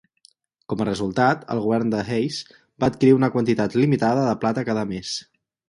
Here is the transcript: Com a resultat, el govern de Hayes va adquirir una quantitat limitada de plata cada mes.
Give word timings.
Com 0.71 0.79
a 0.85 0.87
resultat, 0.87 1.43
el 1.57 1.61
govern 1.65 1.91
de 1.95 1.99
Hayes 2.15 2.39
va 2.55 2.91
adquirir 2.95 3.15
una 3.21 3.31
quantitat 3.39 3.79
limitada 3.85 4.27
de 4.33 4.35
plata 4.47 4.69
cada 4.73 4.91
mes. 4.97 5.17